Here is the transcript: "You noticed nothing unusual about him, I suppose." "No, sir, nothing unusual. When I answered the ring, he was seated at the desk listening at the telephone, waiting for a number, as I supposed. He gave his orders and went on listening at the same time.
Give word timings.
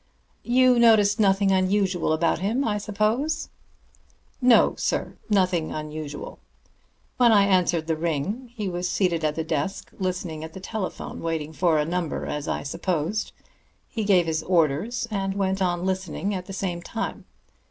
"You 0.41 0.79
noticed 0.79 1.19
nothing 1.19 1.51
unusual 1.51 2.11
about 2.11 2.39
him, 2.39 2.65
I 2.67 2.79
suppose." 2.79 3.49
"No, 4.41 4.73
sir, 4.75 5.15
nothing 5.29 5.71
unusual. 5.71 6.39
When 7.17 7.31
I 7.31 7.43
answered 7.45 7.85
the 7.85 7.95
ring, 7.95 8.51
he 8.55 8.67
was 8.67 8.89
seated 8.89 9.23
at 9.23 9.35
the 9.35 9.43
desk 9.43 9.91
listening 9.99 10.43
at 10.43 10.53
the 10.53 10.59
telephone, 10.59 11.21
waiting 11.21 11.53
for 11.53 11.77
a 11.77 11.85
number, 11.85 12.25
as 12.25 12.47
I 12.47 12.63
supposed. 12.63 13.31
He 13.87 14.03
gave 14.03 14.25
his 14.25 14.41
orders 14.41 15.07
and 15.11 15.35
went 15.35 15.61
on 15.61 15.85
listening 15.85 16.33
at 16.33 16.47
the 16.47 16.51
same 16.53 16.81
time. 16.81 17.25